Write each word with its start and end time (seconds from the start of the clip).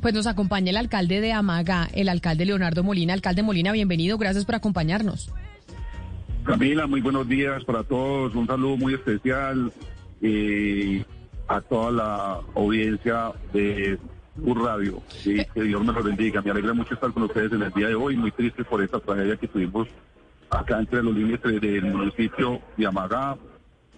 Pues 0.00 0.14
nos 0.14 0.26
acompaña 0.26 0.70
el 0.70 0.78
alcalde 0.78 1.20
de 1.20 1.32
Amagá, 1.32 1.88
el 1.92 2.08
alcalde 2.08 2.46
Leonardo 2.46 2.82
Molina. 2.82 3.12
Alcalde 3.12 3.42
Molina, 3.42 3.72
bienvenido, 3.72 4.16
gracias 4.16 4.46
por 4.46 4.54
acompañarnos. 4.54 5.30
Camila, 6.44 6.86
muy 6.86 7.02
buenos 7.02 7.28
días 7.28 7.64
para 7.64 7.84
todos, 7.84 8.34
un 8.34 8.46
saludo 8.46 8.78
muy 8.78 8.94
especial 8.94 9.70
eh, 10.22 11.04
a 11.48 11.60
toda 11.60 11.90
la 11.90 12.40
audiencia 12.54 13.32
de 13.52 13.98
un 14.42 14.64
Radio. 14.64 15.02
que 15.22 15.46
Dios 15.54 15.84
me 15.84 15.92
lo 15.92 16.02
bendiga. 16.02 16.40
Me 16.40 16.50
alegra 16.50 16.72
mucho 16.72 16.94
estar 16.94 17.12
con 17.12 17.24
ustedes 17.24 17.52
en 17.52 17.62
el 17.62 17.72
día 17.72 17.88
de 17.88 17.94
hoy, 17.94 18.16
muy 18.16 18.30
triste 18.30 18.64
por 18.64 18.82
esta 18.82 19.00
tragedia 19.00 19.36
que 19.36 19.48
tuvimos 19.48 19.86
acá 20.48 20.78
entre 20.78 21.02
los 21.02 21.14
límites 21.14 21.60
del 21.60 21.94
municipio 21.94 22.58
de 22.76 22.86
Amagá 22.86 23.36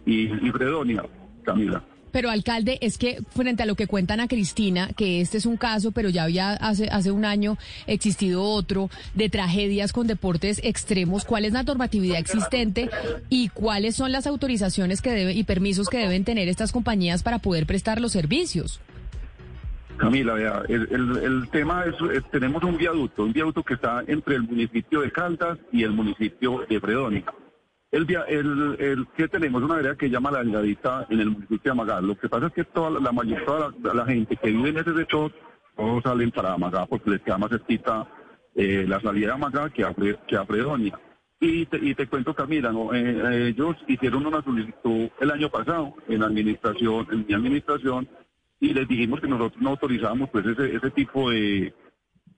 y, 0.05 0.25
y 0.25 0.50
Fredonia, 0.50 1.05
Camila. 1.45 1.84
Pero 2.12 2.30
alcalde, 2.30 2.79
es 2.82 2.98
que 2.98 3.22
frente 3.34 3.62
a 3.62 3.66
lo 3.66 3.74
que 3.74 3.86
cuentan 3.86 4.20
a 4.20 4.28
Cristina, 4.28 4.90
que 4.96 5.20
este 5.20 5.38
es 5.38 5.46
un 5.46 5.56
caso, 5.56 5.92
pero 5.92 6.10
ya 6.10 6.24
había 6.24 6.52
hace, 6.52 7.10
un 7.10 7.24
año 7.24 7.58
existido 7.86 8.42
otro 8.42 8.91
de 9.14 9.28
tragedias 9.28 9.92
con 9.92 10.06
deportes 10.06 10.60
extremos, 10.62 11.24
¿cuál 11.24 11.45
es 11.45 11.52
la 11.52 11.62
normatividad 11.62 12.18
existente 12.18 12.90
y 13.28 13.48
cuáles 13.48 13.96
son 13.96 14.12
las 14.12 14.27
autorizaciones 14.27 15.02
que 15.02 15.10
debe, 15.10 15.32
y 15.32 15.45
permisos 15.45 15.88
que 15.88 15.98
deben 15.98 16.24
tener 16.24 16.48
estas 16.48 16.70
compañías 16.70 17.23
para 17.23 17.38
poder 17.38 17.66
prestar 17.66 18.01
los 18.01 18.12
servicios? 18.12 18.80
Camila, 19.96 20.34
vea, 20.34 20.62
el, 20.68 20.88
el, 20.90 21.48
tema 21.51 21.84
es, 21.84 22.24
tenemos 22.30 22.62
un 22.65 22.76
viaducto, 22.76 23.24
un 23.24 23.32
viaducto 23.32 23.62
que 23.62 23.74
está 23.74 24.02
entre 24.06 24.37
el 24.37 24.42
municipio 24.42 25.01
de 25.01 25.10
Caldas 25.12 25.59
y 25.70 25.84
el 25.84 25.92
municipio 25.92 26.65
de 26.68 26.80
Fredonia. 26.80 27.24
El, 27.92 28.06
el, 28.78 29.06
que 29.14 29.28
tenemos 29.28 29.62
una 29.62 29.77
área 29.77 29.95
que 29.95 30.09
llama 30.09 30.30
la 30.30 30.42
delgadita 30.42 31.06
en 31.10 31.20
el 31.20 31.30
municipio 31.30 31.60
de 31.62 31.70
Amagá. 31.70 32.01
Lo 32.01 32.18
que 32.18 32.27
pasa 32.27 32.46
es 32.46 32.52
que 32.55 32.65
toda 32.65 32.98
la, 32.98 33.12
mayoría, 33.12 33.45
toda 33.45 33.95
la, 33.95 34.06
gente 34.06 34.34
que 34.34 34.51
vive 34.51 34.70
en 34.70 34.78
ese 34.78 34.95
sector, 34.95 35.30
todos 35.77 36.02
salen 36.02 36.30
para 36.30 36.55
Amagá 36.55 36.87
porque 36.87 37.10
les 37.10 37.20
queda 37.20 37.37
más 37.37 37.51
cerquita 37.51 38.09
eh, 38.55 38.87
la 38.88 38.98
salida 38.98 39.27
de 39.27 39.32
Amagá 39.34 39.68
que 39.68 39.84
a, 39.84 39.95
que 40.26 40.37
a 40.37 40.46
Fredonia. 40.46 40.98
Y 41.38 41.66
te, 41.66 41.76
y 41.76 41.95
te 41.95 42.07
cuento, 42.07 42.35
Camila. 42.35 42.73
Eh, 42.95 43.20
eh, 43.24 43.48
ellos 43.48 43.76
hicieron 43.87 44.24
una 44.24 44.43
solicitud 44.43 45.10
el 45.20 45.30
año 45.30 45.51
pasado 45.51 45.95
en 46.09 46.20
la 46.20 46.26
administración, 46.26 47.07
en 47.13 47.26
mi 47.26 47.35
administración, 47.35 48.09
y 48.59 48.73
les 48.73 48.88
dijimos 48.88 49.20
que 49.20 49.29
nosotros 49.29 49.60
no 49.60 49.70
autorizábamos 49.70 50.30
pues 50.30 50.46
ese, 50.46 50.76
ese 50.76 50.90
tipo 50.93 51.30
de, 51.30 51.74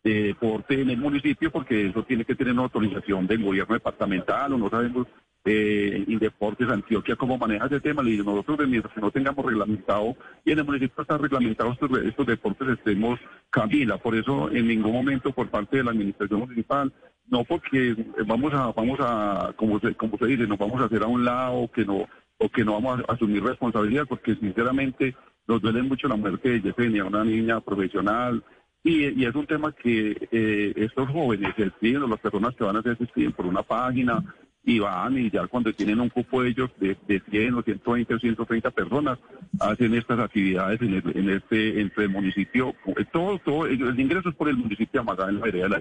de 0.02 0.22
deporte 0.24 0.80
en 0.80 0.90
el 0.90 0.96
municipio 0.96 1.52
porque 1.52 1.86
eso 1.86 2.02
tiene 2.02 2.24
que 2.24 2.34
tener 2.34 2.54
una 2.54 2.64
autorización 2.64 3.28
del 3.28 3.44
gobierno 3.44 3.74
departamental 3.74 4.52
o 4.52 4.58
no 4.58 4.68
sabemos 4.68 5.06
eh, 5.44 6.04
Indeportes 6.08 6.68
Antioquia 6.68 7.16
cómo 7.16 7.38
maneja 7.38 7.66
ese 7.66 7.80
tema. 7.80 8.02
Y 8.08 8.18
nosotros, 8.18 8.68
mientras 8.68 8.94
que 8.94 9.00
no 9.00 9.10
tengamos 9.10 9.44
reglamentado, 9.44 10.16
y 10.44 10.52
en 10.52 10.58
el 10.58 10.64
municipio 10.64 11.02
están 11.02 11.20
reglamentados 11.20 11.76
estos, 12.04 12.26
deportes 12.26 12.68
estemos 12.68 13.20
Camila. 13.50 13.98
Por 13.98 14.14
eso, 14.14 14.50
en 14.50 14.68
ningún 14.68 14.92
momento, 14.92 15.32
por 15.32 15.48
parte 15.48 15.78
de 15.78 15.84
la 15.84 15.90
administración 15.90 16.40
municipal, 16.40 16.92
no 17.28 17.44
porque 17.44 17.96
vamos 18.26 18.52
a, 18.54 18.72
vamos 18.72 18.98
a, 19.00 19.52
como 19.56 19.80
se, 19.80 19.94
como 19.94 20.18
se 20.18 20.26
dice, 20.26 20.46
nos 20.46 20.58
vamos 20.58 20.80
a 20.80 20.84
hacer 20.84 21.02
a 21.02 21.06
un 21.06 21.24
lado, 21.24 21.70
que 21.72 21.84
no, 21.84 22.06
o 22.38 22.48
que 22.48 22.64
no 22.64 22.72
vamos 22.72 23.00
a 23.08 23.12
asumir 23.12 23.42
responsabilidad, 23.42 24.06
porque 24.08 24.34
sinceramente 24.36 25.14
nos 25.46 25.60
duele 25.60 25.82
mucho 25.82 26.08
la 26.08 26.16
muerte 26.16 26.50
de 26.50 26.62
Yesenia, 26.62 27.04
una 27.04 27.24
niña 27.24 27.60
profesional, 27.60 28.42
y, 28.86 29.24
es 29.24 29.34
un 29.34 29.46
tema 29.46 29.72
que 29.72 30.28
eh, 30.30 30.72
estos 30.76 31.08
jóvenes 31.08 31.54
escriben, 31.56 32.08
las 32.08 32.20
personas 32.20 32.54
que 32.54 32.64
van 32.64 32.76
a 32.76 32.80
hacer 32.80 32.98
escriben 33.00 33.32
por 33.32 33.46
una 33.46 33.62
página, 33.62 34.22
y 34.64 34.78
van 34.78 35.18
y 35.18 35.30
ya 35.30 35.46
cuando 35.46 35.72
tienen 35.72 36.00
un 36.00 36.08
cupo 36.08 36.42
ellos 36.42 36.70
de, 36.78 36.96
de 37.06 37.20
100 37.30 37.54
o 37.54 37.62
120 37.62 38.14
o 38.14 38.18
130 38.18 38.70
personas 38.70 39.18
hacen 39.60 39.94
estas 39.94 40.18
actividades 40.18 40.80
en, 40.80 40.94
en 40.94 41.30
este 41.30 41.80
entre 41.80 42.04
el 42.04 42.10
municipio 42.10 42.74
todo 43.12 43.38
todo 43.38 43.66
el 43.66 44.00
ingreso 44.00 44.30
es 44.30 44.34
por 44.34 44.48
el 44.48 44.56
municipio 44.56 44.88
de 44.92 44.98
Amagá 45.00 45.28
en 45.28 45.36
la 45.36 45.44
vereda 45.44 45.64
de 45.64 45.68
la 45.70 45.78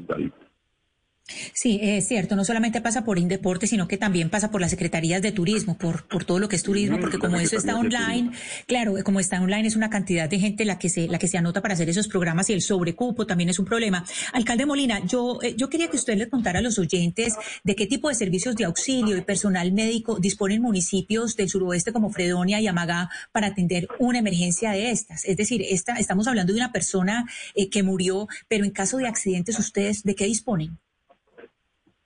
Sí, 1.54 1.80
es 1.82 2.08
cierto, 2.08 2.36
no 2.36 2.46
solamente 2.46 2.82
pasa 2.82 3.04
por 3.04 3.20
Indeporte, 3.20 3.68
sino 3.68 3.88
que 3.88 3.98
también 3.98 4.30
pasa 4.30 4.52
por 4.52 4.62
las 4.62 4.72
secretarías 4.72 5.22
de 5.22 5.32
turismo, 5.32 5.78
por, 5.78 6.08
por 6.08 6.26
todo 6.26 6.40
lo 6.40 6.50
que 6.50 6.56
es 6.56 6.64
turismo, 6.64 7.00
porque 7.00 7.20
como 7.20 7.38
eso 7.38 7.58
está 7.58 7.76
online, 7.76 8.32
claro, 8.68 8.96
como 9.04 9.20
está 9.20 9.42
online 9.42 9.68
es 9.68 9.76
una 9.76 9.90
cantidad 9.90 10.30
de 10.30 10.40
gente 10.40 10.66
la 10.66 10.80
que 10.80 10.90
se, 10.90 11.08
la 11.08 11.20
que 11.20 11.28
se 11.28 11.38
anota 11.38 11.62
para 11.62 11.74
hacer 11.74 11.90
esos 11.90 12.08
programas 12.08 12.50
y 12.50 12.54
el 12.54 12.62
sobrecupo 12.62 13.26
también 13.26 13.50
es 13.50 13.60
un 13.60 13.66
problema. 13.66 14.06
Alcalde 14.34 14.66
Molina, 14.66 15.06
yo, 15.06 15.40
eh, 15.42 15.56
yo 15.58 15.70
quería 15.70 15.90
que 15.90 15.98
usted 15.98 16.18
le 16.18 16.30
contara 16.30 16.60
a 16.60 16.62
los 16.62 16.80
oyentes 16.80 17.36
de 17.64 17.76
qué 17.76 17.88
tipo 17.88 18.10
de 18.10 18.16
servicios 18.16 18.56
de 18.56 18.66
auxilio 18.66 19.18
y 19.18 19.22
personal 19.22 19.72
médico 19.72 20.20
disponen 20.20 20.62
municipios 20.62 21.36
del 21.36 21.50
suroeste 21.50 21.94
como 21.94 22.12
Fredonia 22.12 22.60
y 22.62 22.68
Amagá 22.68 23.10
para 23.32 23.48
atender 23.48 23.88
una 24.00 24.20
emergencia 24.20 24.72
de 24.72 24.92
estas. 24.92 25.26
Es 25.26 25.38
decir, 25.38 25.64
esta, 25.70 25.96
estamos 25.96 26.28
hablando 26.28 26.54
de 26.54 26.60
una 26.60 26.72
persona 26.72 27.26
eh, 27.56 27.70
que 27.70 27.84
murió, 27.84 28.28
pero 28.48 28.66
en 28.66 28.72
caso 28.72 28.98
de 28.98 29.08
accidentes, 29.08 29.60
¿ustedes 29.60 30.04
de 30.04 30.16
qué 30.16 30.26
disponen? 30.26 30.80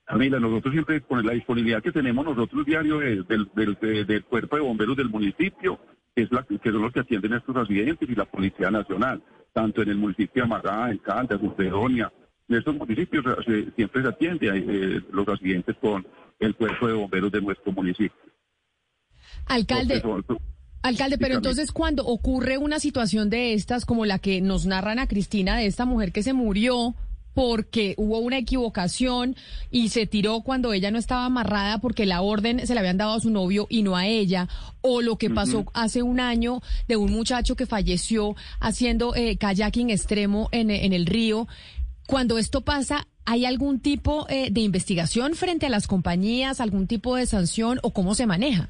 Camila, 0.08 0.40
nosotros 0.40 0.72
siempre 0.72 1.02
con 1.02 1.24
la 1.24 1.34
disponibilidad 1.34 1.82
que 1.82 1.92
tenemos 1.92 2.24
nosotros 2.24 2.64
diario 2.64 2.98
del, 2.98 3.26
del, 3.26 4.24
cuerpo 4.24 4.56
de 4.56 4.62
bomberos 4.62 4.96
del 4.96 5.10
municipio, 5.10 5.78
que, 6.16 6.22
es 6.22 6.32
la, 6.32 6.44
que 6.44 6.70
son 6.70 6.80
los 6.80 6.92
que 6.94 7.00
atienden 7.00 7.34
estos 7.34 7.54
accidentes, 7.54 8.08
y 8.08 8.14
la 8.14 8.24
Policía 8.24 8.70
Nacional, 8.70 9.22
tanto 9.52 9.82
en 9.82 9.90
el 9.90 9.98
municipio 9.98 10.42
de 10.42 10.46
Amagá, 10.46 10.90
en 10.90 10.96
Caldas, 10.98 11.42
en 11.42 11.54
Fredonia, 11.54 12.10
en 12.48 12.56
estos 12.56 12.74
municipios 12.74 13.22
siempre 13.76 14.00
se 14.00 14.08
atiende 14.08 14.48
eh, 14.48 15.02
los 15.12 15.28
accidentes 15.28 15.76
con 15.76 16.06
el 16.38 16.54
cuerpo 16.54 16.86
de 16.86 16.94
bomberos 16.94 17.30
de 17.30 17.42
nuestro 17.42 17.70
municipio. 17.72 18.16
Alcalde. 19.44 20.02
Alcalde, 20.80 21.18
pero 21.18 21.34
entonces 21.34 21.70
cuando 21.70 22.06
ocurre 22.06 22.56
una 22.56 22.78
situación 22.78 23.28
de 23.28 23.52
estas, 23.52 23.84
como 23.84 24.06
la 24.06 24.18
que 24.20 24.40
nos 24.40 24.64
narran 24.64 25.00
a 25.00 25.06
Cristina, 25.06 25.58
de 25.58 25.66
esta 25.66 25.84
mujer 25.84 26.12
que 26.12 26.22
se 26.22 26.32
murió, 26.32 26.94
porque 27.38 27.94
hubo 27.98 28.18
una 28.18 28.36
equivocación 28.36 29.36
y 29.70 29.90
se 29.90 30.08
tiró 30.08 30.40
cuando 30.40 30.72
ella 30.72 30.90
no 30.90 30.98
estaba 30.98 31.24
amarrada 31.24 31.78
porque 31.78 32.04
la 32.04 32.20
orden 32.20 32.66
se 32.66 32.74
la 32.74 32.80
habían 32.80 32.96
dado 32.96 33.12
a 33.12 33.20
su 33.20 33.30
novio 33.30 33.68
y 33.70 33.82
no 33.82 33.94
a 33.94 34.08
ella, 34.08 34.48
o 34.80 35.02
lo 35.02 35.18
que 35.18 35.30
pasó 35.30 35.64
hace 35.72 36.02
un 36.02 36.18
año 36.18 36.62
de 36.88 36.96
un 36.96 37.12
muchacho 37.12 37.54
que 37.54 37.64
falleció 37.64 38.34
haciendo 38.58 39.14
eh, 39.14 39.36
kayaking 39.36 39.90
extremo 39.90 40.48
en, 40.50 40.68
el 40.68 41.06
río. 41.06 41.46
Cuando 42.08 42.38
esto 42.38 42.62
pasa, 42.62 43.06
¿hay 43.24 43.44
algún 43.44 43.78
tipo 43.78 44.26
eh, 44.28 44.48
de 44.50 44.62
investigación 44.62 45.36
frente 45.36 45.66
a 45.66 45.70
las 45.70 45.86
compañías, 45.86 46.60
algún 46.60 46.88
tipo 46.88 47.14
de 47.14 47.26
sanción 47.26 47.78
o 47.84 47.92
cómo 47.92 48.16
se 48.16 48.26
maneja? 48.26 48.66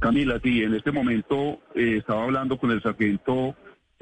Camila, 0.00 0.40
sí, 0.42 0.60
en 0.60 0.74
este 0.74 0.90
momento 0.90 1.60
eh, 1.76 1.98
estaba 1.98 2.24
hablando 2.24 2.58
con 2.58 2.72
el 2.72 2.82
sargento 2.82 3.54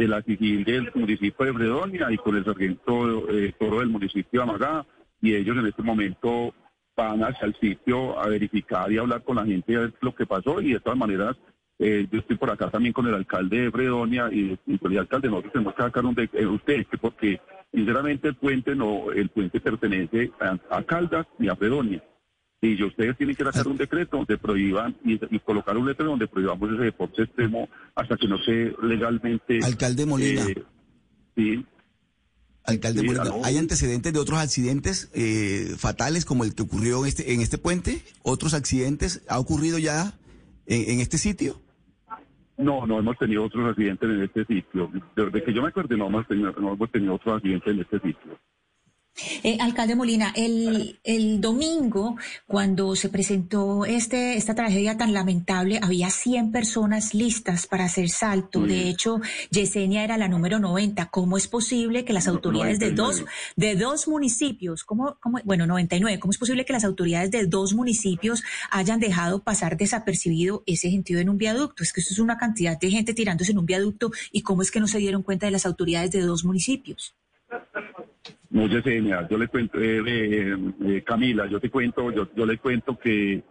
de 0.03 0.09
la 0.09 0.23
Sigil 0.23 0.65
del 0.65 0.91
municipio 0.95 1.47
de 1.47 1.53
Fredonia 1.53 2.11
y 2.11 2.17
con 2.17 2.37
el 2.37 2.45
sargento 2.45 3.31
eh, 3.31 3.55
Toro 3.59 3.79
del 3.79 3.89
municipio 3.89 4.41
de 4.41 4.43
Amagá 4.43 4.85
y 5.21 5.35
ellos 5.35 5.57
en 5.57 5.67
este 5.67 5.83
momento 5.83 6.53
van 6.97 7.23
hacia 7.23 7.47
el 7.47 7.55
sitio 7.61 8.19
a 8.19 8.27
verificar 8.27 8.91
y 8.91 8.99
hablar 8.99 9.23
con 9.23 9.37
la 9.37 9.47
gente 9.47 9.77
a 9.77 9.81
ver 9.81 9.95
lo 10.01 10.13
que 10.13 10.27
pasó 10.27 10.61
y 10.61 10.73
de 10.73 10.81
todas 10.81 10.99
maneras 10.99 11.37
eh, 11.79 12.09
yo 12.11 12.19
estoy 12.19 12.37
por 12.37 12.51
acá 12.51 12.69
también 12.69 12.93
con 12.93 13.07
el 13.07 13.15
alcalde 13.15 13.63
de 13.63 13.71
Fredonia 13.71 14.29
y, 14.33 14.57
con 14.79 14.91
el 14.91 14.99
alcalde 14.99 15.29
nosotros 15.29 15.53
tenemos 15.53 15.75
que 15.75 15.83
sacar 15.83 16.05
un 16.05 16.15
de 16.15 16.29
eh, 16.33 16.47
usted 16.47 16.85
porque 17.01 17.41
sinceramente 17.73 18.29
el 18.29 18.35
puente 18.35 18.75
no 18.75 19.13
el 19.13 19.29
puente 19.29 19.61
pertenece 19.61 20.33
a 20.69 20.83
Caldas 20.83 21.27
y 21.39 21.49
a 21.49 21.55
Fredonia 21.55 22.03
y 22.63 22.81
ustedes 22.85 23.17
tienen 23.17 23.35
que 23.35 23.43
sacar 23.43 23.67
un 23.67 23.77
decreto 23.77 24.17
donde 24.19 24.39
prohíban 24.39 24.97
y, 25.05 25.19
colocar 25.41 25.77
un 25.77 25.87
letrero 25.87 26.11
donde 26.11 26.29
prohibamos 26.29 26.71
ese 26.71 26.85
deporte 26.85 27.23
extremo 27.25 27.69
hasta 27.97 28.17
que 28.17 28.29
no 28.29 28.39
se 28.39 28.73
legalmente. 28.83 29.59
Alcalde 29.65 30.07
Molina. 30.07 30.47
Eh, 30.47 30.63
sí. 31.37 31.67
Alcalde 32.65 33.03
Molina, 33.03 33.25
¿hay 33.43 33.59
antecedentes 33.59 34.13
de 34.13 34.19
otros 34.21 34.39
accidentes 34.39 35.11
eh, 35.13 35.75
fatales 35.77 36.25
como 36.25 36.45
el 36.45 36.55
que 36.55 36.63
ocurrió 36.63 37.01
en 37.01 37.09
este, 37.09 37.35
en 37.35 37.41
este 37.41 37.59
puente? 37.59 38.01
¿Otros 38.23 38.55
accidentes 38.55 39.25
ha 39.29 39.41
ocurrido 39.41 39.81
ya 39.81 40.15
en, 40.67 41.01
este 41.01 41.19
sitio? 41.19 41.61
No, 42.59 42.87
no 42.87 43.01
hemos 43.01 43.19
tenido 43.19 43.45
otros 43.45 43.71
accidentes 43.71 44.09
en 44.09 44.23
este 44.23 44.45
sitio. 44.45 44.89
Desde 45.17 45.43
que 45.43 45.53
yo 45.53 45.63
me 45.63 45.69
acuerdo, 45.69 45.97
no 45.97 46.07
hemos 46.07 46.29
tenido, 46.29 46.53
no 46.53 46.75
hemos 46.75 46.93
tenido 46.93 47.15
otros 47.15 47.35
accidentes 47.35 47.75
en 47.75 47.81
este 47.81 47.99
sitio. 47.99 48.39
Eh, 49.43 49.59
alcalde 49.61 49.95
Molina, 49.95 50.33
el, 50.35 50.99
el, 51.05 51.41
domingo, 51.41 52.17
cuando 52.47 52.97
se 52.97 53.11
presentó 53.11 53.85
este, 53.85 54.37
esta 54.37 54.55
tragedia 54.55 54.97
tan 54.97 55.13
lamentable, 55.13 55.79
había 55.83 56.09
100 56.09 56.51
personas 56.51 57.13
listas 57.13 57.67
para 57.67 57.85
hacer 57.85 58.09
salto. 58.09 58.63
De 58.63 58.89
hecho, 58.89 59.21
Yesenia 59.51 60.03
era 60.03 60.17
la 60.17 60.29
número 60.29 60.59
90. 60.59 61.11
¿Cómo 61.11 61.37
es 61.37 61.47
posible 61.47 62.05
que 62.05 62.13
las 62.15 62.27
autoridades 62.27 62.79
de 62.79 62.93
dos, 62.93 63.25
de 63.55 63.77
dos 63.77 64.09
municipios, 64.09 64.83
¿cómo, 64.83 65.19
cómo, 65.21 65.39
bueno, 65.45 65.67
99, 65.67 66.19
cómo 66.19 66.31
es 66.31 66.39
posible 66.39 66.65
que 66.65 66.73
las 66.73 66.85
autoridades 66.85 67.31
de 67.31 67.47
dos 67.47 67.75
municipios 67.75 68.43
hayan 68.71 68.99
dejado 68.99 69.43
pasar 69.43 69.77
desapercibido 69.77 70.63
ese 70.67 70.91
sentido 70.91 71.21
en 71.21 71.29
un 71.29 71.37
viaducto? 71.37 71.83
Es 71.83 71.93
que 71.93 72.01
esto 72.01 72.15
es 72.15 72.19
una 72.19 72.39
cantidad 72.39 72.79
de 72.79 72.91
gente 72.91 73.13
tirándose 73.13 73.53
en 73.53 73.59
un 73.59 73.67
viaducto 73.67 74.11
y 74.33 74.43
cómo 74.43 74.63
es 74.63 74.71
que 74.71 74.81
no 74.81 74.89
se 74.89 74.99
dieron 74.99 75.23
cuenta 75.23 75.47
de 75.47 75.53
las 75.53 75.67
autoridades 75.67 76.11
de 76.13 76.23
dos 76.23 76.45
municipios. 76.45 77.15
No, 78.53 78.67
Yesenia, 78.67 79.27
yo 79.31 79.39
le 79.39 79.49
cuento, 79.49 79.79
eh, 79.81 80.03
eh, 80.07 81.03
Camila, 81.07 81.47
yo 81.47 81.59
te 81.59 81.71
cuento, 81.71 82.11
yo, 82.13 82.29
yo 82.37 82.45
le 82.45 82.59
cuento 82.59 82.99
que 82.99 83.43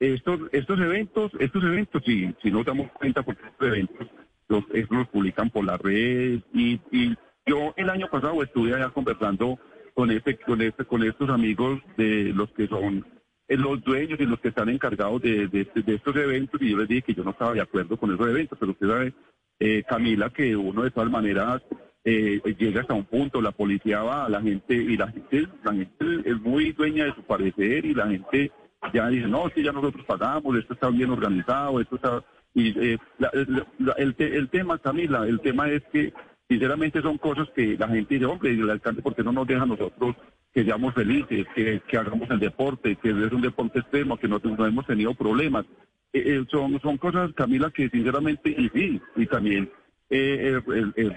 estos, 0.00 0.40
estos 0.50 0.80
eventos, 0.80 1.30
estos 1.38 1.62
eventos, 1.62 2.02
si, 2.04 2.34
si 2.42 2.50
no 2.50 2.64
damos 2.64 2.90
cuenta 2.90 3.22
porque 3.22 3.46
estos 3.46 3.68
eventos, 3.68 4.08
los, 4.48 4.64
estos 4.74 4.98
los 4.98 5.08
publican 5.08 5.48
por 5.50 5.64
la 5.64 5.76
red 5.76 6.40
y, 6.52 6.80
y 6.90 7.14
yo 7.46 7.72
el 7.76 7.88
año 7.88 8.08
pasado 8.10 8.42
estuve 8.42 8.74
allá 8.74 8.90
conversando 8.90 9.60
con 9.94 10.10
este, 10.10 10.36
con 10.38 10.60
este, 10.60 10.84
con 10.84 11.04
estos 11.04 11.30
amigos 11.30 11.80
de 11.96 12.32
los 12.34 12.50
que 12.50 12.66
son 12.66 13.06
eh, 13.46 13.56
los 13.56 13.80
dueños 13.84 14.18
y 14.18 14.26
los 14.26 14.40
que 14.40 14.48
están 14.48 14.70
encargados 14.70 15.22
de, 15.22 15.46
de, 15.46 15.68
estos 15.86 16.16
eventos 16.16 16.60
y 16.60 16.70
yo 16.70 16.78
les 16.78 16.88
dije 16.88 17.02
que 17.02 17.14
yo 17.14 17.22
no 17.22 17.30
estaba 17.30 17.52
de 17.52 17.60
acuerdo 17.60 17.96
con 17.96 18.12
esos 18.12 18.26
eventos, 18.26 18.58
pero 18.58 18.72
usted 18.72 18.88
sabe, 18.88 19.14
eh, 19.60 19.84
Camila, 19.88 20.30
que 20.30 20.56
uno 20.56 20.82
de 20.82 20.90
todas 20.90 21.10
maneras 21.10 21.62
eh, 22.08 22.40
llega 22.56 22.82
hasta 22.82 22.94
un 22.94 23.04
punto, 23.04 23.42
la 23.42 23.50
policía 23.50 24.00
va, 24.00 24.28
la 24.28 24.40
gente 24.40 24.74
y 24.74 24.96
la 24.96 25.08
gente, 25.08 25.48
la 25.64 25.72
gente 25.72 26.06
es 26.24 26.40
muy 26.40 26.70
dueña 26.70 27.04
de 27.04 27.14
su 27.14 27.22
parecer 27.24 27.84
y 27.84 27.94
la 27.94 28.06
gente 28.06 28.52
ya 28.94 29.08
dice, 29.08 29.26
no, 29.26 29.50
si 29.52 29.64
ya 29.64 29.72
nosotros 29.72 30.06
pagamos, 30.06 30.56
esto 30.56 30.74
está 30.74 30.88
bien 30.88 31.10
organizado, 31.10 31.80
esto 31.80 31.96
está... 31.96 32.24
Y 32.54 32.68
el, 32.78 34.14
el 34.18 34.48
tema, 34.50 34.78
Camila, 34.78 35.26
el 35.26 35.40
tema 35.40 35.68
es 35.68 35.82
que 35.92 36.12
sinceramente 36.48 37.02
son 37.02 37.18
cosas 37.18 37.48
que 37.56 37.76
la 37.76 37.88
gente 37.88 38.14
dice, 38.14 38.26
hombre, 38.26 38.52
el 38.52 38.70
alcalde, 38.70 39.02
¿por 39.02 39.16
qué 39.16 39.24
no 39.24 39.32
nos 39.32 39.46
deja 39.48 39.64
a 39.64 39.66
nosotros 39.66 40.14
que 40.54 40.64
seamos 40.64 40.94
felices, 40.94 41.44
que, 41.56 41.98
hagamos 41.98 42.30
el 42.30 42.38
deporte, 42.38 42.94
que 42.96 43.10
es 43.10 43.32
un 43.32 43.42
deporte 43.42 43.80
extremo, 43.80 44.16
que 44.16 44.28
no, 44.28 44.40
hemos 44.64 44.86
tenido 44.86 45.12
problemas? 45.12 45.66
Eh, 46.12 46.22
eh, 46.24 46.44
son, 46.52 46.80
son 46.80 46.98
cosas, 46.98 47.32
Camila, 47.34 47.70
que 47.70 47.88
sinceramente, 47.90 48.48
y 48.50 48.68
sí, 48.68 49.00
y 49.16 49.26
también 49.26 49.68
eh, 50.08 50.60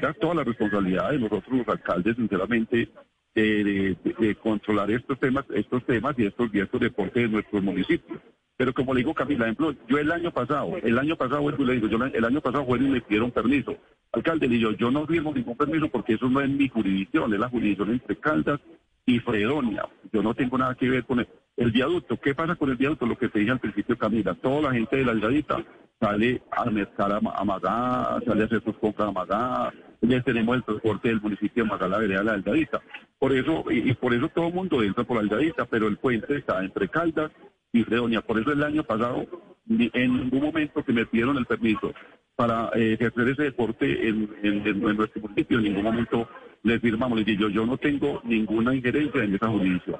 da 0.01 0.13
toda 0.13 0.35
la 0.35 0.43
responsabilidad 0.43 1.11
de 1.11 1.19
nosotros 1.19 1.59
los 1.59 1.67
alcaldes, 1.67 2.15
sinceramente, 2.15 2.89
de, 3.35 4.35
controlar 4.41 4.91
estos 4.91 5.19
temas, 5.19 5.45
estos 5.53 5.85
temas 5.85 6.15
y 6.17 6.25
estos, 6.25 6.49
y 6.53 6.59
estos 6.59 6.79
deportes 6.79 7.23
de 7.23 7.29
nuestros 7.29 7.63
municipios. 7.63 8.19
Pero 8.57 8.73
como 8.73 8.93
le 8.93 8.99
digo, 8.99 9.13
Camila, 9.13 9.45
ejemplo, 9.45 9.73
yo 9.87 9.97
el 9.97 10.11
año 10.11 10.31
pasado, 10.31 10.75
el 10.83 10.97
año 10.99 11.15
pasado, 11.15 11.49
le 11.49 11.73
digo, 11.75 11.87
yo 11.87 11.97
el 12.03 12.25
año 12.25 12.41
pasado 12.41 12.65
fue 12.65 12.79
me 12.79 12.99
pidieron 12.99 13.31
permiso. 13.31 13.77
Alcalde, 14.11 14.47
le 14.47 14.59
yo, 14.59 14.71
yo 14.71 14.91
no 14.91 15.05
firmo 15.05 15.33
ningún 15.33 15.55
permiso 15.55 15.87
porque 15.87 16.13
eso 16.13 16.29
no 16.29 16.41
es 16.41 16.49
mi 16.49 16.67
jurisdicción, 16.67 17.33
es 17.33 17.39
la 17.39 17.47
jurisdicción 17.47 17.91
entre 17.91 18.17
Caldas 18.17 18.59
y 19.09 19.19
Fredonia. 19.19 19.85
Yo 20.13 20.21
no 20.21 20.33
tengo 20.33 20.57
nada 20.57 20.75
que 20.75 20.89
ver 20.89 21.03
con 21.03 21.19
el, 21.19 21.71
viaducto. 21.71 22.17
¿Qué 22.17 22.35
pasa 22.35 22.55
con 22.55 22.69
el 22.69 22.77
viaducto? 22.77 23.05
Lo 23.05 23.17
que 23.17 23.29
te 23.29 23.39
dije 23.39 23.51
al 23.51 23.59
principio, 23.59 23.97
Camila, 23.97 24.35
toda 24.35 24.61
la 24.61 24.71
gente 24.71 24.97
de 24.97 25.05
la 25.05 25.13
Delgadita 25.13 25.63
sale 25.99 26.41
a 26.51 26.65
mezclar 26.65 27.11
a, 27.11 27.43
Magá, 27.43 28.19
sale 28.25 28.43
a 28.43 28.45
hacer 28.45 28.63
sus 28.63 28.77
compras 28.77 29.09
a 29.09 29.11
Magá, 29.11 29.73
ya 30.01 30.21
tenemos 30.21 30.55
el 30.55 30.63
transporte 30.63 31.09
del 31.09 31.19
municipio 31.19 31.63
de 31.63 31.69
Magá, 31.69 31.87
la 31.87 31.97
vereda 31.97 32.19
de 32.19 32.25
la 32.25 32.31
Delgadita. 32.33 32.81
Por 33.17 33.33
eso, 33.33 33.65
y, 33.69 33.93
por 33.95 34.13
eso 34.13 34.29
todo 34.29 34.47
el 34.47 34.53
mundo 34.53 34.81
entra 34.81 35.03
por 35.03 35.17
la 35.17 35.23
Delgadita, 35.23 35.65
pero 35.65 35.87
el 35.87 35.97
puente 35.97 36.37
está 36.37 36.63
entre 36.63 36.87
Caldas 36.87 37.31
Fredonia. 37.71 38.21
Por 38.21 38.39
eso 38.39 38.51
el 38.51 38.63
año 38.63 38.83
pasado, 38.83 39.25
en 39.69 40.17
ningún 40.17 40.41
momento 40.41 40.83
que 40.83 40.93
me 40.93 41.05
pidieron 41.05 41.37
el 41.37 41.45
permiso 41.45 41.93
para 42.35 42.69
eh, 42.75 42.93
ejercer 42.93 43.29
ese 43.29 43.43
deporte 43.43 44.07
en, 44.07 44.29
nuestro 44.81 45.21
municipio, 45.21 45.57
en 45.57 45.65
ningún 45.65 45.83
momento 45.83 46.27
le 46.63 46.79
firmamos. 46.79 47.19
Le 47.19 47.37
yo, 47.37 47.49
yo 47.49 47.65
no 47.65 47.77
tengo 47.77 48.21
ninguna 48.23 48.73
injerencia 48.73 49.23
en 49.23 49.35
esa 49.35 49.47
jurisdicción. 49.47 49.99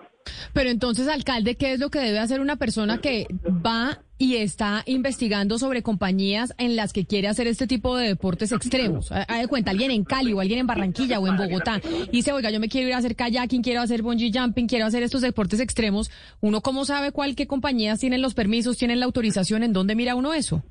Pero 0.53 0.69
entonces, 0.69 1.07
alcalde, 1.07 1.55
¿qué 1.55 1.73
es 1.73 1.79
lo 1.79 1.89
que 1.89 1.99
debe 1.99 2.19
hacer 2.19 2.41
una 2.41 2.55
persona 2.55 2.99
que 2.99 3.27
va 3.65 3.99
y 4.19 4.35
está 4.35 4.83
investigando 4.85 5.57
sobre 5.57 5.81
compañías 5.81 6.53
en 6.57 6.75
las 6.75 6.91
que 6.91 7.05
quiere 7.05 7.29
hacer 7.29 7.47
este 7.47 7.65
tipo 7.65 7.97
de 7.97 8.09
deportes 8.09 8.51
extremos? 8.51 9.11
Hay 9.11 9.41
de 9.41 9.47
cuenta, 9.47 9.71
alguien 9.71 9.91
en 9.91 10.03
Cali 10.03 10.33
o 10.33 10.41
alguien 10.41 10.59
en 10.59 10.67
Barranquilla 10.67 11.19
o 11.19 11.27
en 11.27 11.37
Bogotá 11.37 11.81
y 12.11 12.17
dice, 12.17 12.33
oiga, 12.33 12.51
yo 12.51 12.59
me 12.59 12.67
quiero 12.67 12.89
ir 12.89 12.93
a 12.93 12.97
hacer 12.97 13.15
kayaking, 13.15 13.63
quiero 13.63 13.81
hacer 13.81 14.01
bungee 14.01 14.31
jumping, 14.31 14.67
quiero 14.67 14.85
hacer 14.85 15.03
estos 15.03 15.21
deportes 15.21 15.61
extremos. 15.61 16.11
¿Uno 16.41 16.59
cómo 16.59 16.83
sabe 16.83 17.13
cuál, 17.13 17.35
qué 17.35 17.47
compañías 17.47 17.99
tienen 17.99 18.21
los 18.21 18.33
permisos, 18.33 18.77
tienen 18.77 18.99
la 18.99 19.05
autorización? 19.05 19.63
¿En 19.63 19.71
dónde 19.71 19.95
mira 19.95 20.15
uno 20.15 20.33
eso? 20.33 20.63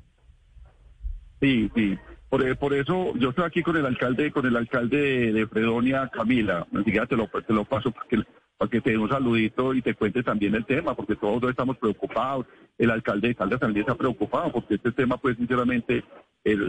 Sí, 1.41 1.71
sí. 1.75 1.97
Por, 2.29 2.57
por, 2.59 2.75
eso 2.75 3.15
yo 3.17 3.29
estoy 3.29 3.45
aquí 3.45 3.63
con 3.63 3.75
el 3.75 3.85
alcalde, 3.87 4.31
con 4.31 4.45
el 4.45 4.55
alcalde 4.55 5.33
de, 5.33 5.47
Fredonia, 5.47 6.07
Camila. 6.13 6.67
Te 6.71 7.15
lo, 7.15 7.27
te 7.27 7.53
lo 7.53 7.65
paso 7.65 7.89
para 7.89 8.05
que, 8.07 8.17
para 8.59 8.69
que 8.69 8.81
te 8.81 8.89
dé 8.89 8.97
un 8.97 9.07
saludito 9.07 9.73
y 9.73 9.81
te 9.81 9.95
cuente 9.95 10.21
también 10.21 10.53
el 10.53 10.65
tema, 10.65 10.93
porque 10.93 11.15
todos 11.15 11.49
estamos 11.49 11.77
preocupados. 11.77 12.45
El 12.77 12.91
alcalde 12.91 13.29
de 13.29 13.35
Caldas 13.35 13.61
también 13.61 13.83
está 13.83 13.95
preocupado, 13.95 14.51
porque 14.51 14.75
este 14.75 14.91
tema, 14.91 15.17
pues, 15.17 15.37
sinceramente, 15.37 16.03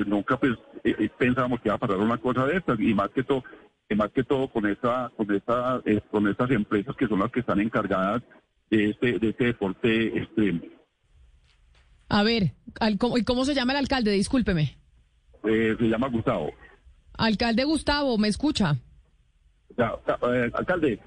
nunca 0.06 0.38
pues 0.38 0.52
eh, 0.84 0.94
eh, 0.96 1.10
pensábamos 1.18 1.60
que 1.60 1.68
iba 1.68 1.74
a 1.74 1.78
pasar 1.78 1.96
una 1.96 2.16
cosa 2.18 2.46
de 2.46 2.58
estas, 2.58 2.78
y 2.78 2.94
más 2.94 3.10
que 3.10 3.24
todo, 3.24 3.42
más 3.96 4.08
que 4.12 4.22
todo 4.22 4.46
con 4.46 4.66
esta, 4.66 5.10
con 5.16 5.34
esta, 5.34 5.82
eh, 5.84 6.00
con 6.12 6.28
estas 6.28 6.52
empresas 6.52 6.94
que 6.94 7.08
son 7.08 7.18
las 7.18 7.32
que 7.32 7.40
están 7.40 7.58
encargadas 7.58 8.22
de 8.70 8.90
este, 8.90 9.18
de 9.18 9.30
este 9.30 9.46
deporte 9.46 10.16
extremo. 10.16 10.60
A 12.08 12.22
ver, 12.22 12.52
¿y 13.16 13.24
cómo 13.24 13.44
se 13.44 13.54
llama 13.54 13.72
el 13.72 13.78
alcalde? 13.78 14.12
Discúlpeme. 14.12 14.76
Eh, 15.42 15.74
se 15.76 15.88
llama 15.88 16.06
Gustavo. 16.06 16.52
Alcalde 17.14 17.64
Gustavo, 17.64 18.16
¿me 18.16 18.28
escucha? 18.28 18.76
Eh, 19.76 20.50
alcalde. 20.54 21.00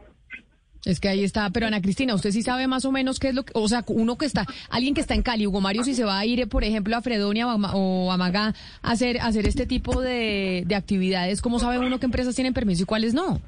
Es 0.86 1.00
que 1.00 1.08
ahí 1.08 1.24
está, 1.24 1.50
pero 1.50 1.68
Ana 1.68 1.82
Cristina, 1.82 2.14
usted 2.14 2.32
sí 2.32 2.42
sabe 2.42 2.68
más 2.68 2.84
o 2.84 2.92
menos 2.92 3.20
qué 3.20 3.30
es 3.30 3.36
lo 3.36 3.44
que, 3.44 3.54
o 3.56 3.68
sea, 3.70 3.86
uno 3.88 4.18
que 4.18 4.26
está, 4.26 4.46
alguien 4.70 4.94
que 4.94 5.00
está 5.00 5.14
en 5.14 5.22
Cali, 5.22 5.48
Hugo 5.48 5.62
Mario, 5.62 5.84
si 5.86 5.96
se 5.96 6.04
va 6.04 6.20
a 6.20 6.26
ir, 6.26 6.48
por 6.50 6.66
ejemplo, 6.66 6.96
a 6.98 7.02
Fredonia 7.02 7.48
o 7.48 8.12
a 8.12 8.18
Magá 8.18 8.54
a 8.82 8.92
hacer, 8.92 9.22
hacer 9.22 9.48
este 9.48 9.66
tipo 9.66 10.02
de, 10.02 10.64
de 10.66 10.76
actividades, 10.76 11.42
¿cómo 11.42 11.60
sabe 11.60 11.80
uno 11.80 12.00
qué 12.00 12.06
empresas 12.06 12.36
tienen 12.36 12.54
permiso 12.54 12.84
y 12.84 12.86
cuáles 12.86 13.14
no? 13.14 13.40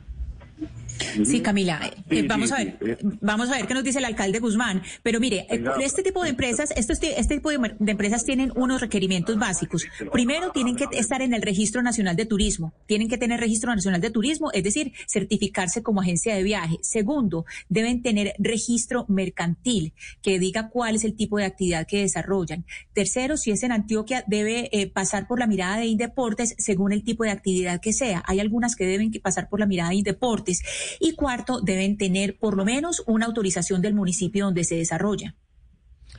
Sí, 1.23 1.41
Camila, 1.41 1.79
eh, 2.09 2.25
vamos 2.27 2.51
a 2.51 2.57
ver, 2.57 2.97
vamos 3.21 3.49
a 3.49 3.55
ver 3.55 3.67
qué 3.67 3.73
nos 3.73 3.83
dice 3.83 3.99
el 3.99 4.05
alcalde 4.05 4.39
Guzmán. 4.39 4.81
Pero 5.03 5.19
mire, 5.19 5.47
eh, 5.49 5.63
este 5.81 6.03
tipo 6.03 6.23
de 6.23 6.29
empresas, 6.29 6.71
este, 6.75 7.19
este 7.19 7.35
tipo 7.35 7.49
de, 7.49 7.75
empresas 7.87 8.25
tienen 8.25 8.51
unos 8.55 8.81
requerimientos 8.81 9.37
básicos. 9.37 9.85
Primero, 10.11 10.51
tienen 10.51 10.75
que 10.75 10.87
estar 10.93 11.21
en 11.21 11.33
el 11.33 11.41
Registro 11.41 11.81
Nacional 11.81 12.15
de 12.15 12.25
Turismo. 12.25 12.73
Tienen 12.85 13.07
que 13.07 13.17
tener 13.17 13.39
Registro 13.39 13.73
Nacional 13.73 14.01
de 14.01 14.09
Turismo, 14.09 14.51
es 14.51 14.63
decir, 14.63 14.93
certificarse 15.07 15.83
como 15.83 16.01
agencia 16.01 16.35
de 16.35 16.43
viaje. 16.43 16.77
Segundo, 16.81 17.45
deben 17.69 18.01
tener 18.01 18.33
registro 18.39 19.05
mercantil 19.07 19.93
que 20.21 20.39
diga 20.39 20.69
cuál 20.69 20.95
es 20.95 21.03
el 21.03 21.15
tipo 21.15 21.37
de 21.37 21.45
actividad 21.45 21.87
que 21.87 22.01
desarrollan. 22.01 22.65
Tercero, 22.93 23.37
si 23.37 23.51
es 23.51 23.63
en 23.63 23.71
Antioquia, 23.71 24.23
debe 24.27 24.69
eh, 24.71 24.87
pasar 24.87 25.27
por 25.27 25.39
la 25.39 25.47
mirada 25.47 25.77
de 25.77 25.85
Indeportes 25.85 26.55
según 26.57 26.91
el 26.91 27.03
tipo 27.03 27.23
de 27.23 27.31
actividad 27.31 27.79
que 27.81 27.93
sea. 27.93 28.23
Hay 28.27 28.39
algunas 28.39 28.75
que 28.75 28.85
deben 28.85 29.11
pasar 29.21 29.49
por 29.49 29.59
la 29.59 29.65
mirada 29.65 29.89
de 29.89 29.95
Indeportes. 29.95 30.61
Y 30.99 31.13
cuarto, 31.13 31.61
deben 31.61 31.97
tener 31.97 32.37
por 32.37 32.55
lo 32.57 32.65
menos 32.65 33.03
una 33.07 33.25
autorización 33.25 33.81
del 33.81 33.93
municipio 33.93 34.45
donde 34.45 34.63
se 34.63 34.75
desarrolla. 34.75 35.35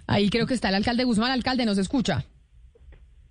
Ahí 0.06 0.30
creo 0.30 0.46
que 0.46 0.54
está 0.54 0.68
el 0.68 0.76
alcalde 0.76 1.04
Guzmán. 1.04 1.30
Alcalde, 1.30 1.66
¿nos 1.66 1.78
escucha? 1.78 2.26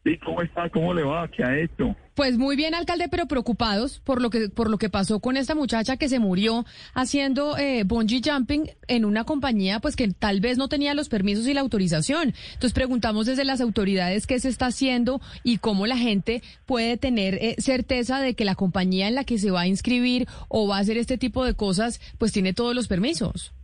Sí, 0.05 0.19
¿cómo 0.19 0.39
está? 0.43 0.69
¿Cómo 0.69 0.93
le 0.93 1.01
va? 1.01 1.27
¿Qué 1.29 1.43
ha 1.43 1.57
hecho? 1.57 1.95
Pues 2.13 2.37
muy 2.37 2.55
bien, 2.55 2.75
alcalde, 2.75 3.07
pero 3.09 3.25
preocupados 3.25 3.99
por 4.01 4.21
lo 4.21 4.29
que 4.29 4.49
por 4.49 4.69
lo 4.69 4.77
que 4.77 4.87
pasó 4.87 5.19
con 5.19 5.35
esta 5.35 5.55
muchacha 5.55 5.97
que 5.97 6.09
se 6.09 6.19
murió 6.19 6.63
haciendo 6.93 7.57
eh, 7.57 7.83
bungee 7.85 8.21
jumping 8.23 8.69
en 8.87 9.03
una 9.03 9.23
compañía, 9.23 9.79
pues 9.79 9.95
que 9.95 10.07
tal 10.09 10.41
vez 10.41 10.59
no 10.59 10.69
tenía 10.69 10.93
los 10.93 11.09
permisos 11.09 11.47
y 11.47 11.55
la 11.55 11.61
autorización. 11.61 12.35
Entonces 12.53 12.73
preguntamos 12.73 13.25
desde 13.25 13.45
las 13.45 13.61
autoridades 13.61 14.27
qué 14.27 14.39
se 14.39 14.49
está 14.49 14.67
haciendo 14.67 15.21
y 15.43 15.57
cómo 15.57 15.87
la 15.87 15.97
gente 15.97 16.43
puede 16.67 16.97
tener 16.97 17.33
eh, 17.41 17.55
certeza 17.57 18.21
de 18.21 18.35
que 18.35 18.45
la 18.45 18.53
compañía 18.53 19.07
en 19.07 19.15
la 19.15 19.23
que 19.23 19.39
se 19.39 19.49
va 19.49 19.61
a 19.61 19.67
inscribir 19.67 20.27
o 20.49 20.67
va 20.67 20.77
a 20.77 20.81
hacer 20.81 20.97
este 20.97 21.17
tipo 21.17 21.43
de 21.43 21.55
cosas, 21.55 21.99
pues 22.19 22.31
tiene 22.31 22.53
todos 22.53 22.75
los 22.75 22.87
permisos. 22.87 23.55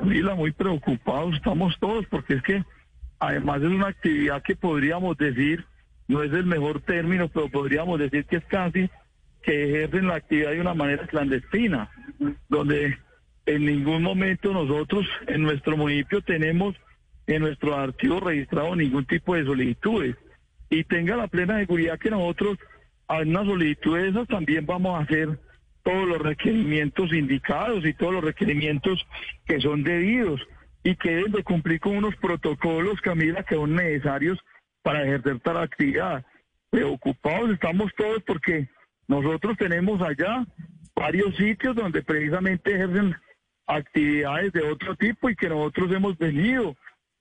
Mira, 0.00 0.36
muy 0.36 0.52
preocupados 0.52 1.34
estamos 1.34 1.74
todos 1.80 2.06
porque 2.08 2.34
es 2.34 2.42
que 2.44 2.64
además 3.18 3.62
es 3.62 3.68
una 3.68 3.88
actividad 3.88 4.42
que 4.42 4.56
podríamos 4.56 5.16
decir, 5.16 5.64
no 6.06 6.22
es 6.22 6.32
el 6.32 6.46
mejor 6.46 6.80
término, 6.80 7.28
pero 7.28 7.48
podríamos 7.48 7.98
decir 7.98 8.24
que 8.24 8.36
es 8.36 8.44
casi 8.46 8.88
que 9.42 9.64
ejercen 9.64 10.08
la 10.08 10.16
actividad 10.16 10.52
de 10.52 10.60
una 10.60 10.74
manera 10.74 11.06
clandestina, 11.06 11.90
donde 12.48 12.98
en 13.46 13.64
ningún 13.64 14.02
momento 14.02 14.52
nosotros 14.52 15.06
en 15.26 15.42
nuestro 15.42 15.76
municipio 15.76 16.20
tenemos 16.22 16.74
en 17.26 17.42
nuestro 17.42 17.76
archivo 17.76 18.20
registrado 18.20 18.74
ningún 18.74 19.04
tipo 19.04 19.34
de 19.34 19.44
solicitudes. 19.44 20.16
Y 20.70 20.84
tenga 20.84 21.16
la 21.16 21.28
plena 21.28 21.58
seguridad 21.58 21.98
que 21.98 22.10
nosotros 22.10 22.58
a 23.06 23.20
una 23.20 23.44
solicitud 23.44 23.96
de 23.96 24.08
esas 24.08 24.28
también 24.28 24.66
vamos 24.66 24.98
a 24.98 25.02
hacer 25.02 25.38
todos 25.82 26.06
los 26.06 26.18
requerimientos 26.18 27.12
indicados 27.12 27.84
y 27.86 27.94
todos 27.94 28.12
los 28.12 28.24
requerimientos 28.24 29.06
que 29.46 29.60
son 29.60 29.82
debidos 29.82 30.46
y 30.82 30.96
que 30.96 31.16
deben 31.16 31.32
de 31.32 31.42
cumplir 31.42 31.80
con 31.80 31.96
unos 31.96 32.16
protocolos, 32.16 33.00
Camila, 33.00 33.42
que 33.42 33.56
son 33.56 33.74
necesarios 33.74 34.38
para 34.82 35.02
ejercer 35.02 35.40
tal 35.40 35.58
actividad. 35.58 36.24
Preocupados 36.70 37.50
estamos 37.50 37.92
todos 37.96 38.22
porque 38.26 38.68
nosotros 39.06 39.56
tenemos 39.56 40.00
allá 40.02 40.46
varios 40.94 41.34
sitios 41.36 41.74
donde 41.74 42.02
precisamente 42.02 42.74
ejercen 42.74 43.14
actividades 43.66 44.52
de 44.52 44.62
otro 44.62 44.96
tipo 44.96 45.30
y 45.30 45.36
que 45.36 45.48
nosotros 45.48 45.92
hemos 45.92 46.16
venido 46.18 46.76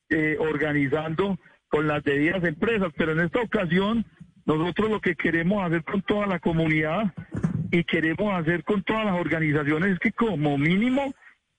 eh, 0.09 0.37
organizando 0.39 1.37
con 1.69 1.87
las 1.87 2.03
debidas 2.03 2.43
empresas. 2.43 2.91
Pero 2.97 3.11
en 3.11 3.21
esta 3.21 3.41
ocasión, 3.41 4.05
nosotros 4.45 4.89
lo 4.89 5.01
que 5.01 5.15
queremos 5.15 5.63
hacer 5.63 5.83
con 5.83 6.01
toda 6.01 6.25
la 6.25 6.39
comunidad 6.39 7.13
y 7.71 7.83
queremos 7.83 8.33
hacer 8.33 8.63
con 8.63 8.83
todas 8.83 9.05
las 9.05 9.19
organizaciones 9.19 9.93
es 9.93 9.99
que 9.99 10.11
como 10.11 10.57
mínimo, 10.57 11.13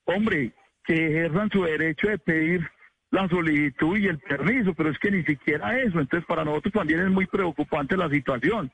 hombre, 0.04 0.52
que 0.88 1.06
ejerzan 1.06 1.50
su 1.50 1.64
derecho 1.64 2.08
de 2.08 2.18
pedir 2.18 2.66
la 3.10 3.28
solicitud 3.28 3.98
y 3.98 4.06
el 4.06 4.18
permiso, 4.18 4.72
pero 4.72 4.90
es 4.90 4.98
que 4.98 5.10
ni 5.10 5.22
siquiera 5.22 5.78
eso. 5.78 6.00
Entonces, 6.00 6.26
para 6.26 6.44
nosotros 6.44 6.72
también 6.72 7.00
es 7.00 7.10
muy 7.10 7.26
preocupante 7.26 7.94
la 7.94 8.08
situación. 8.08 8.72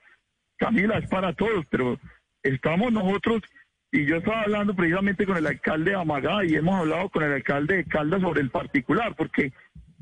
Camila, 0.57 0.99
es 0.99 1.09
para 1.09 1.33
todos, 1.33 1.67
pero 1.69 1.99
estamos 2.45 2.93
nosotros, 2.93 3.43
y 3.91 4.07
yo 4.07 4.19
estaba 4.19 4.43
hablando 4.43 4.75
precisamente 4.75 5.27
con 5.27 5.37
el 5.37 5.47
alcalde 5.47 5.91
de 5.91 5.97
Amagá 5.97 6.45
y 6.45 6.55
hemos 6.55 6.79
hablado 6.79 7.09
con 7.09 7.25
el 7.25 7.33
alcalde 7.33 7.79
de 7.79 7.85
Caldas 7.85 8.21
sobre 8.21 8.43
el 8.43 8.51
particular, 8.51 9.17
porque 9.17 9.53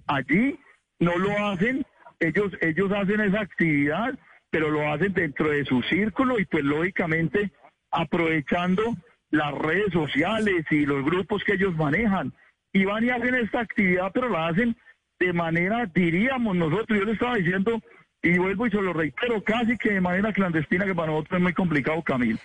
allí 0.07 0.59
no 0.99 1.17
lo 1.17 1.31
hacen, 1.47 1.87
ellos, 2.21 2.53
ellos 2.61 2.93
hacen 2.93 3.21
esa 3.23 3.41
actividad, 3.41 4.19
pero 4.51 4.69
lo 4.69 4.93
hacen 4.93 5.15
dentro 5.15 5.49
de 5.49 5.65
su 5.65 5.81
círculo 5.85 6.39
y 6.39 6.45
pues 6.45 6.63
lógicamente 6.63 7.51
aprovechando 7.91 8.83
las 9.33 9.53
redes 9.55 9.93
sociales 9.93 10.65
y 10.71 10.87
los 10.87 11.05
grupos 11.05 11.43
que 11.43 11.55
ellos 11.55 11.75
manejan. 11.75 12.33
Y 12.73 12.85
van 12.85 13.05
y 13.05 13.11
hacen 13.11 13.35
esta 13.35 13.61
actividad, 13.61 14.13
pero 14.15 14.29
la 14.29 14.49
hacen 14.49 14.77
de 15.19 15.33
manera, 15.33 15.87
diríamos 15.87 16.55
nosotros, 16.55 16.99
yo 16.99 17.05
le 17.05 17.13
estaba 17.13 17.37
diciendo, 17.37 17.81
y 18.23 18.39
vuelvo 18.39 18.67
y 18.67 18.71
se 18.71 18.81
lo 18.81 18.93
reitero, 18.93 19.43
casi 19.43 19.77
que 19.77 19.95
de 19.95 20.01
manera 20.01 20.33
clandestina, 20.33 20.85
que 20.85 20.95
para 20.95 21.13
nosotros 21.13 21.39
es 21.39 21.43
muy 21.43 21.53
complicado, 21.53 22.03
Camilo. 22.03 22.39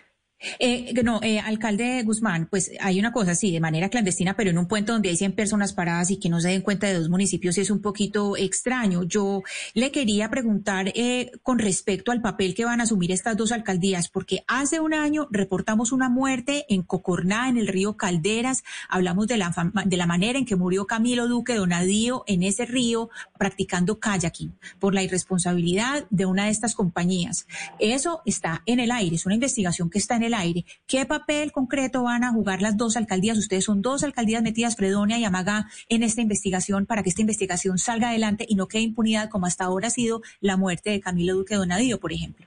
Eh, 0.60 0.94
no, 1.04 1.20
eh, 1.24 1.40
alcalde 1.40 2.04
Guzmán, 2.04 2.48
pues 2.50 2.72
hay 2.80 3.00
una 3.00 3.12
cosa, 3.12 3.34
sí, 3.34 3.52
de 3.52 3.60
manera 3.60 3.90
clandestina, 3.90 4.36
pero 4.36 4.52
en 4.52 4.58
un 4.58 4.68
puente 4.68 4.92
donde 4.92 5.10
hay 5.10 5.18
100 5.18 5.34
personas 5.34 5.74
paradas 5.74 6.12
y 6.12 6.18
que 6.20 6.30
no 6.30 6.40
se 6.40 6.50
den 6.50 6.62
cuenta 6.62 6.88
de 6.88 6.94
dos 6.94 7.10
municipios 7.10 7.58
es 7.58 7.72
un 7.72 7.82
poquito 7.82 8.38
extraño. 8.38 9.04
Yo 9.04 9.42
le 9.74 9.92
quería 9.92 10.30
preguntar 10.30 10.90
eh, 10.94 11.32
con 11.42 11.58
respecto 11.58 12.12
al 12.12 12.22
papel 12.22 12.54
que 12.54 12.66
van 12.66 12.82
a 12.82 12.84
asumir 12.84 13.12
estas 13.12 13.36
dos 13.36 13.52
alcaldías, 13.52 14.10
porque 14.10 14.44
hace 14.48 14.80
un 14.80 14.94
año 14.94 15.28
reportamos 15.32 15.92
una 15.92 16.10
muerte 16.10 16.66
en 16.70 16.84
Cocorná, 16.84 17.50
en 17.50 17.58
el 17.58 17.68
río 17.68 17.98
Calderas, 17.98 18.64
hablamos 18.90 19.28
de 19.28 19.38
la, 19.38 19.54
de 19.86 19.98
la 19.98 20.06
manera 20.06 20.38
en 20.38 20.46
que 20.46 20.56
murió 20.56 20.86
Camilo 20.86 21.28
Duque 21.28 21.56
Donadío 21.56 22.24
en 22.28 22.44
ese 22.44 22.66
río 22.66 23.10
practicando 23.40 24.00
kayaking 24.00 24.56
por 24.80 24.94
la 24.94 25.02
irresponsabilidad 25.02 26.06
de 26.12 26.26
una 26.28 26.46
de 26.46 26.52
estas 26.52 26.76
compañías. 26.76 27.48
Eso 27.80 28.22
está 28.26 28.62
en 28.68 28.80
el 28.80 28.92
aire, 28.92 29.16
es 29.16 29.26
una 29.26 29.36
investigación 29.36 29.90
que 29.90 29.98
está 29.98 30.16
en 30.16 30.24
el 30.24 30.27
el 30.28 30.34
aire. 30.34 30.66
¿Qué 30.88 31.06
papel 31.06 31.52
concreto 31.52 32.04
van 32.04 32.24
a 32.24 32.32
jugar 32.32 32.62
las 32.62 32.78
dos 32.78 32.96
alcaldías? 32.98 33.38
Ustedes 33.38 33.66
son 33.66 33.82
dos 33.82 34.04
alcaldías 34.04 34.44
metidas, 34.44 34.76
Fredonia 34.76 35.18
y 35.18 35.26
Amagá, 35.26 35.66
en 35.90 36.04
esta 36.04 36.22
investigación 36.22 36.86
para 36.86 37.04
que 37.04 37.10
esta 37.10 37.22
investigación 37.22 37.78
salga 37.78 38.10
adelante 38.10 38.46
y 38.48 38.56
no 38.56 38.68
quede 38.68 38.84
impunidad 38.84 39.30
como 39.30 39.46
hasta 39.46 39.66
ahora 39.66 39.88
ha 39.88 39.92
sido 39.92 40.22
la 40.40 40.58
muerte 40.58 40.92
de 40.92 41.00
Camilo 41.00 41.36
Duque 41.36 41.56
Donadío, 41.56 42.00
por 42.00 42.14
ejemplo. 42.14 42.46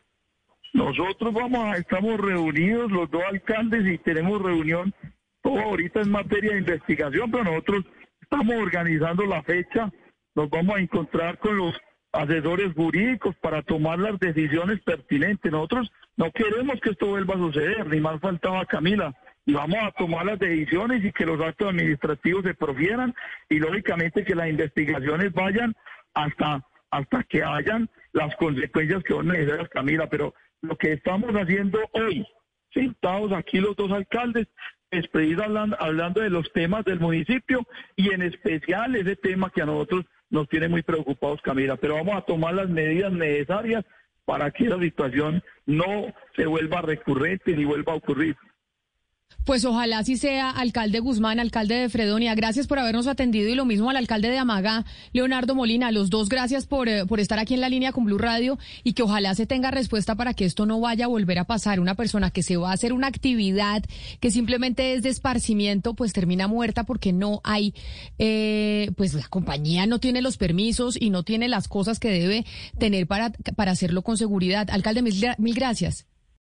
Nosotros 0.72 1.34
vamos 1.34 1.64
a, 1.64 1.76
estamos 1.76 2.20
reunidos 2.20 2.90
los 2.92 3.10
dos 3.10 3.22
alcaldes 3.28 3.84
y 3.92 3.98
tenemos 3.98 4.40
reunión 4.40 4.94
todo 5.42 5.58
ahorita 5.58 6.00
en 6.00 6.10
materia 6.10 6.52
de 6.52 6.58
investigación, 6.58 7.30
pero 7.30 7.44
nosotros 7.44 7.84
estamos 8.20 8.54
organizando 8.54 9.24
la 9.26 9.42
fecha, 9.42 9.90
nos 10.34 10.48
vamos 10.48 10.76
a 10.76 10.80
encontrar 10.80 11.38
con 11.38 11.56
los 11.56 11.74
asesores 12.12 12.72
jurídicos 12.74 13.36
para 13.36 13.62
tomar 13.62 13.98
las 13.98 14.18
decisiones 14.18 14.80
pertinentes. 14.80 15.50
Nosotros 15.50 15.92
no 16.16 16.30
queremos 16.32 16.80
que 16.80 16.90
esto 16.90 17.06
vuelva 17.06 17.34
a 17.34 17.38
suceder, 17.38 17.86
ni 17.86 18.00
más 18.00 18.20
faltaba 18.20 18.66
Camila. 18.66 19.14
Y 19.46 19.54
vamos 19.54 19.78
a 19.82 19.92
tomar 19.92 20.26
las 20.26 20.38
decisiones 20.38 21.04
y 21.04 21.12
que 21.12 21.24
los 21.24 21.40
actos 21.40 21.68
administrativos 21.68 22.44
se 22.44 22.54
profieran 22.54 23.14
y 23.48 23.58
lógicamente 23.58 24.24
que 24.24 24.34
las 24.34 24.48
investigaciones 24.48 25.32
vayan 25.32 25.74
hasta, 26.14 26.64
hasta 26.90 27.22
que 27.24 27.42
hayan 27.42 27.88
las 28.12 28.34
consecuencias 28.36 29.02
que 29.02 29.14
son 29.14 29.28
necesarias, 29.28 29.68
Camila. 29.70 30.08
Pero 30.08 30.34
lo 30.62 30.76
que 30.76 30.92
estamos 30.92 31.30
haciendo 31.32 31.78
hoy, 31.92 32.26
sentados 32.72 33.32
aquí 33.32 33.60
los 33.60 33.76
dos 33.76 33.90
alcaldes, 33.92 34.46
es 34.90 35.08
hablando, 35.40 35.76
hablando 35.80 36.20
de 36.20 36.30
los 36.30 36.52
temas 36.52 36.84
del 36.84 36.98
municipio 36.98 37.66
y 37.96 38.12
en 38.12 38.22
especial 38.22 38.96
ese 38.96 39.16
tema 39.16 39.50
que 39.50 39.62
a 39.62 39.66
nosotros 39.66 40.04
nos 40.30 40.48
tiene 40.48 40.68
muy 40.68 40.82
preocupados, 40.82 41.42
Camila, 41.42 41.76
pero 41.76 41.96
vamos 41.96 42.16
a 42.16 42.22
tomar 42.22 42.54
las 42.54 42.68
medidas 42.68 43.12
necesarias 43.12 43.84
para 44.24 44.50
que 44.50 44.68
la 44.68 44.78
situación 44.78 45.42
no 45.66 46.14
se 46.36 46.46
vuelva 46.46 46.82
recurrente 46.82 47.56
ni 47.56 47.64
vuelva 47.64 47.92
a 47.92 47.96
ocurrir. 47.96 48.36
Pues 49.50 49.64
ojalá 49.64 49.98
así 49.98 50.16
sea, 50.16 50.50
alcalde 50.50 51.00
Guzmán, 51.00 51.40
alcalde 51.40 51.74
de 51.74 51.88
Fredonia. 51.88 52.34
Gracias 52.34 52.66
por 52.66 52.78
habernos 52.78 53.06
atendido 53.06 53.48
y 53.48 53.54
lo 53.54 53.64
mismo 53.64 53.88
al 53.88 53.96
alcalde 53.96 54.28
de 54.28 54.38
Amaga, 54.38 54.84
Leonardo 55.12 55.54
Molina. 55.54 55.90
Los 55.90 56.10
dos 56.10 56.28
gracias 56.28 56.66
por, 56.66 56.88
eh, 56.88 57.06
por 57.06 57.20
estar 57.20 57.38
aquí 57.38 57.54
en 57.54 57.62
la 57.62 57.70
línea 57.70 57.90
con 57.90 58.04
Blue 58.04 58.18
Radio 58.18 58.58
y 58.84 58.92
que 58.92 59.02
ojalá 59.02 59.34
se 59.34 59.46
tenga 59.46 59.70
respuesta 59.70 60.14
para 60.14 60.34
que 60.34 60.44
esto 60.44 60.66
no 60.66 60.78
vaya 60.78 61.06
a 61.06 61.08
volver 61.08 61.38
a 61.38 61.44
pasar. 61.44 61.80
Una 61.80 61.94
persona 61.94 62.30
que 62.30 62.42
se 62.42 62.58
va 62.58 62.70
a 62.70 62.74
hacer 62.74 62.92
una 62.92 63.06
actividad 63.06 63.82
que 64.20 64.30
simplemente 64.30 64.92
es 64.92 65.02
de 65.02 65.08
esparcimiento, 65.08 65.94
pues 65.94 66.12
termina 66.12 66.46
muerta 66.46 66.84
porque 66.84 67.12
no 67.12 67.40
hay, 67.42 67.74
eh, 68.18 68.92
pues 68.96 69.14
la 69.14 69.26
compañía 69.28 69.86
no 69.86 70.00
tiene 70.00 70.20
los 70.20 70.36
permisos 70.36 70.96
y 71.00 71.08
no 71.08 71.22
tiene 71.22 71.48
las 71.48 71.66
cosas 71.66 71.98
que 71.98 72.10
debe 72.10 72.44
tener 72.78 73.06
para, 73.06 73.30
para 73.56 73.72
hacerlo 73.72 74.02
con 74.02 74.18
seguridad. 74.18 74.68
Alcalde, 74.70 75.02
mil 75.02 75.54
gracias. 75.54 76.09